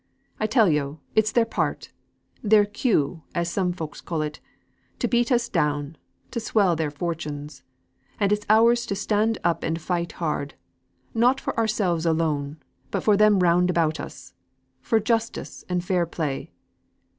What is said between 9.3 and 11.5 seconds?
up and fight hard, not